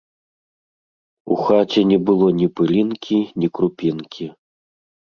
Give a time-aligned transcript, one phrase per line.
[1.35, 4.25] У хаце не было нi пылiнкi, нi крупiнкi.